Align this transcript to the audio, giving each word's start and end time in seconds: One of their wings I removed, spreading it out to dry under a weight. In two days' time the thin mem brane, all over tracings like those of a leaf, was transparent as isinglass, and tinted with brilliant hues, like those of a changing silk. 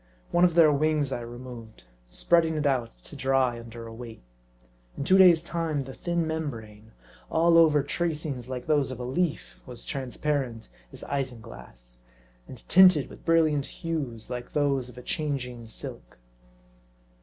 One 0.31 0.43
of 0.43 0.55
their 0.55 0.71
wings 0.71 1.11
I 1.11 1.21
removed, 1.21 1.83
spreading 2.07 2.55
it 2.55 2.65
out 2.65 2.89
to 2.91 3.15
dry 3.15 3.59
under 3.59 3.85
a 3.85 3.93
weight. 3.93 4.23
In 4.97 5.03
two 5.03 5.19
days' 5.19 5.43
time 5.43 5.81
the 5.81 5.93
thin 5.93 6.25
mem 6.25 6.49
brane, 6.49 6.91
all 7.29 7.55
over 7.55 7.83
tracings 7.83 8.49
like 8.49 8.65
those 8.65 8.89
of 8.89 8.99
a 8.99 9.03
leaf, 9.03 9.61
was 9.67 9.85
transparent 9.85 10.69
as 10.91 11.03
isinglass, 11.03 11.97
and 12.47 12.67
tinted 12.67 13.11
with 13.11 13.25
brilliant 13.25 13.67
hues, 13.67 14.27
like 14.27 14.51
those 14.53 14.89
of 14.89 14.97
a 14.97 15.03
changing 15.03 15.67
silk. 15.67 16.17